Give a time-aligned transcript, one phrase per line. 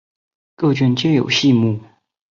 [0.55, 1.79] 各卷皆有细目。